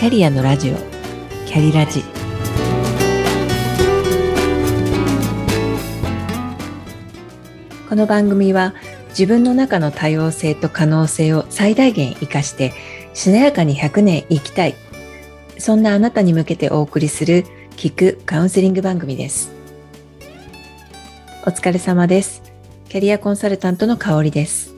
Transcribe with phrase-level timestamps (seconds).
[0.00, 0.76] キャリアのラジオ。
[1.44, 2.02] キャリラジ。
[7.86, 8.72] この番組は
[9.10, 12.72] 自分の中の多様性と可能性を最大限活かして
[13.12, 14.74] しなやかに100年生きたい。
[15.58, 19.52] そんなあなたに向けてお送りする聞くカウンセリング番組です。
[21.42, 22.42] お疲れ様です。
[22.88, 24.74] キャリアコンサルタントの香りです。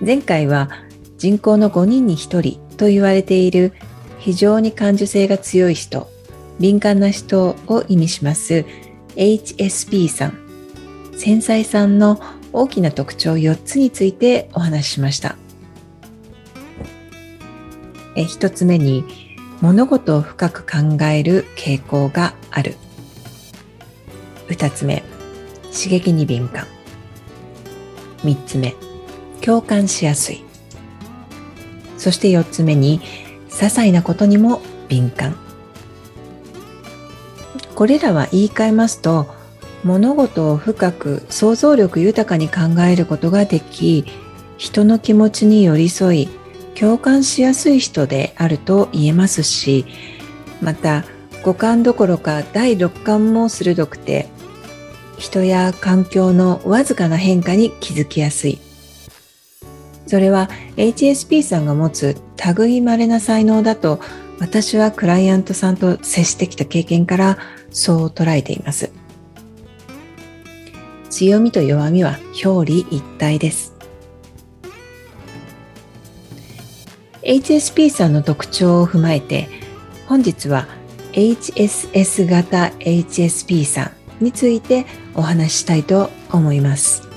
[0.00, 0.70] 前回は
[1.18, 3.74] 人口の5人に1人と言われている
[4.18, 6.08] 非常に感受性が強い人
[6.58, 8.64] 敏感な人を意味します
[9.16, 10.38] HSP さん
[11.16, 12.18] 繊細さんの
[12.54, 15.36] 大きな特徴4つについてお話ししました。
[18.16, 19.04] え1つ目に
[19.60, 22.76] 物事を深く考える傾向がある。
[24.48, 25.04] 2つ目
[25.64, 26.66] 刺激に敏感。
[28.24, 28.74] 3つ目
[29.42, 30.49] 共感しやすい。
[32.00, 33.00] そして4つ目に
[33.50, 35.36] 些細なことにも敏感。
[37.74, 39.26] これらは言い換えますと
[39.84, 44.04] 物事を深く想像力豊かに考えることができ
[44.58, 46.28] 人の気持ちに寄り添い
[46.74, 49.86] 共感しやすい人であると言えますし
[50.60, 51.04] また
[51.42, 54.28] 五感どころか第六感も鋭くて
[55.16, 58.58] 人や環境のわずかな変化に気づきやすい
[60.10, 62.16] それは HSP さんが持つ
[62.56, 64.00] 類まれな才能だと
[64.40, 67.38] 私はクライアントさんと接してきた経験から
[67.70, 68.90] そう捉えています。
[71.10, 73.72] 強みと弱みは表裏一体です。
[77.22, 79.48] HSP さんの特徴を踏まえて
[80.08, 80.66] 本日は
[81.12, 87.08] HSS 型 HSP さんについてお話ししたいと思います。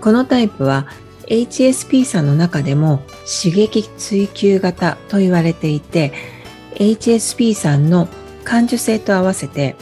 [0.00, 0.86] このタイプは
[1.28, 3.02] HSP さんの中でも
[3.42, 6.12] 刺激追求型と言われていて
[6.74, 8.08] HSP さんの
[8.44, 9.76] 感受性と合わせて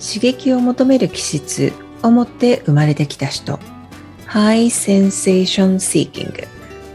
[0.00, 3.58] 刺激を求める気質を持って生まれてきた人。
[4.26, 6.46] High Sensation Seeking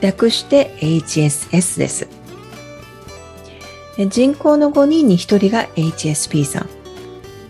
[0.01, 2.07] 略して HSS です。
[4.09, 6.69] 人口の5人に1人が HSP さん。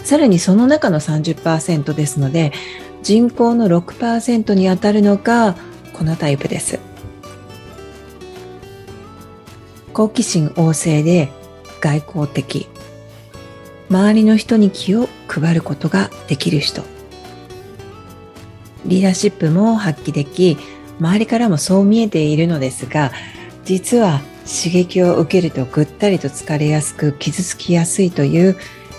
[0.04, 2.54] さらにその中の30%ですので
[3.02, 5.56] 人口の6%にあたるのが
[5.98, 6.80] このタイプです。
[9.94, 11.30] 好奇心旺盛で
[11.80, 12.68] 外交的。
[13.90, 16.84] 周りの人に気を配ることができる人。
[18.86, 20.58] リーダーシップも発揮でき
[21.00, 23.12] 周りからもそう見えているのですが
[23.64, 28.56] 実は刺激を受けるとぐったりと疲れやすく傷つきやすいという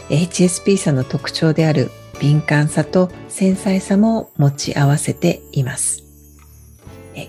[0.08, 1.90] HSP さんの特徴である
[2.20, 6.05] 敏感さと繊細さも持ち合わせています。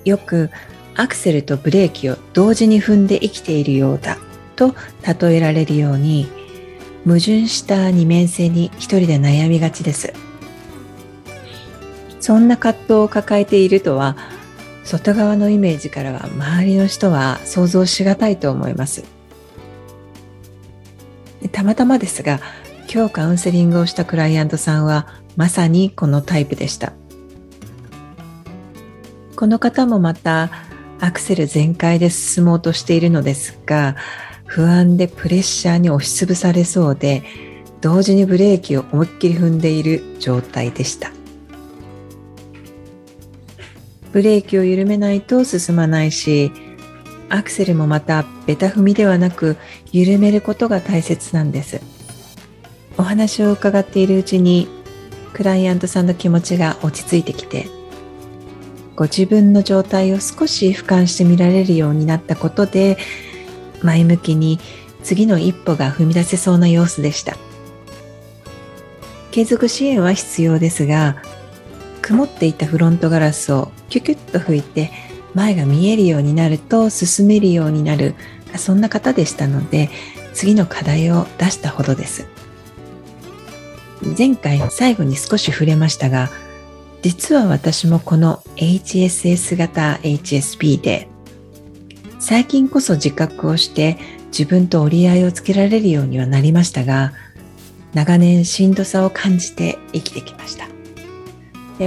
[0.05, 0.49] よく
[0.95, 4.17] アクセルとブレーキを同時に踏んで生きているようだ
[4.55, 4.75] と
[5.21, 6.27] 例えられるように
[7.05, 10.13] 矛盾した二面性に一人で悩みがちです。
[12.19, 14.17] そんな葛藤を抱えているとは
[14.83, 19.05] 外側のイメージからは周りの人は想像しがたいと思います。
[21.51, 22.41] たまたまですが
[22.93, 26.93] 今日カウンセリングをしたクライアントさんはまさにこのタイプでした。
[29.37, 30.49] この方もまた
[30.99, 33.95] アクセル全開で進もうとしているのですが
[34.47, 37.23] 不安でプレッシャーに押しつぶされそうで
[37.79, 41.11] 同時にブレーキを思いっきり踏んでいる状態でした。
[44.11, 46.51] ブレーキを緩めないと進まないし
[47.29, 49.57] アクセルもまたベタ踏みではなく
[49.91, 51.79] 緩めることが大切なんです。
[52.97, 54.67] お話を伺っているうちに
[55.33, 57.76] クライアントさんの気持ちが落ち着いてきて
[58.97, 62.97] ご自分の状態を少し俯瞰してみられるようになったことで
[63.83, 64.59] 前向きに
[65.03, 67.37] 次の一歩が踏み出せそうな様子でした。
[69.29, 71.21] 継続支援は必要ですが
[72.01, 74.89] 曇っていたフロントガラスをキュキュッと拭いて
[75.35, 78.15] 前が見えるようになると進めるようになる
[78.55, 79.91] そんな方でしたので
[80.33, 82.27] 次の課題を出したほどです。
[84.17, 86.31] 前回最後に少し触れましたが
[87.07, 91.07] 実は私もこの HSS 型 HSP で
[92.19, 93.97] 最近こそ自覚をして
[94.37, 97.13] 自分と折り合いをつけられるようにはなりましたが
[97.93, 100.67] 長年しんどさを感じて生きてきました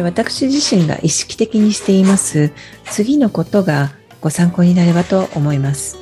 [0.02, 2.50] 私自身が意識的にしています
[2.86, 3.92] 次のことが
[4.22, 5.98] ご参考になればと思います。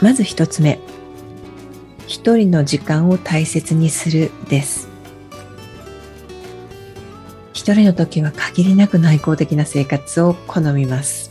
[0.00, 0.78] まず一つ目、
[2.06, 4.89] 一人の時間を大切にするです。
[7.60, 11.30] 一人の時は限りなく内向的な生活を好みます。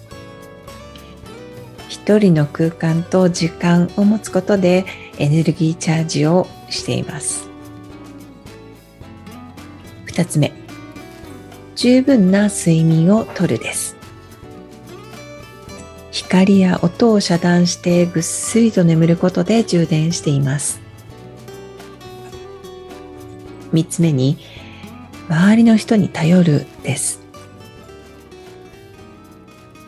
[1.87, 4.85] 一人の空間と時間を持つことで
[5.17, 7.49] エネルギーチャージをしています。
[10.05, 10.53] 二つ目
[11.75, 13.95] 十分な睡眠をとるです。
[16.11, 20.79] 光や音を遮断してぐっすりと眠ることで充電しています。
[23.71, 24.37] 三つ目に
[25.29, 27.21] 周りの人に頼るです。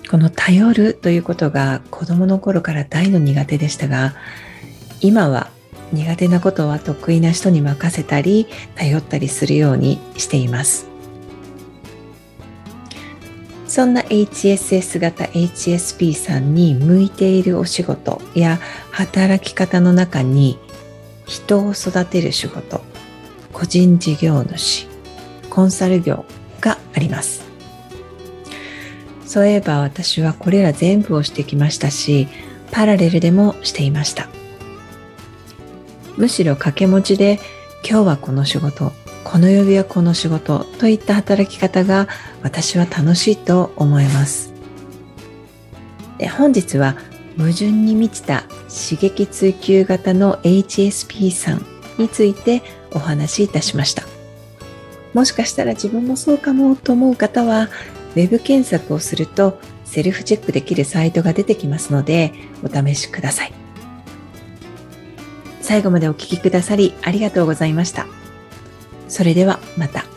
[0.10, 4.14] この頼るということが子供の頃から大の苦手でしたが
[5.00, 5.50] 今は
[5.94, 8.46] 苦手なことは得意な人に任せたり
[8.76, 10.88] 頼ったりするようにしています。
[13.68, 18.60] そんな HSS 型 HSP さんに向いているお仕事や
[18.92, 20.60] 働き方の中に
[21.26, 22.82] 人を育てる仕事
[23.54, 24.91] 個人事業主
[25.52, 26.26] コンサル業
[26.60, 27.44] があります。
[29.26, 32.28] そういえば私はこれら全部をしてきましたし
[32.72, 34.28] パラレルでもしていました。
[36.18, 37.40] むしろ掛け持ちで
[37.88, 38.92] 今日はこの仕事
[39.24, 42.08] この曜日はこの仕事といった働き方が
[42.44, 44.54] 私は楽しいと思います。
[46.18, 46.96] で本日は
[47.38, 51.66] 矛盾に満ちた刺激追求型の HSP さん
[51.98, 52.62] について
[52.92, 54.21] お話しいたしました。
[55.14, 57.70] もしかしたら自分もそうかもと思う方は
[58.16, 63.54] ウェブ検索をするとセルフチェックできるサイトが出てきますのでお試しください
[65.62, 68.08] 最後までお聴きくださりありがとうございました。
[69.12, 70.11] それではまた。